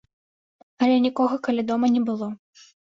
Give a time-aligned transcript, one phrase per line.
[0.85, 2.35] Але нікога каля дома не было.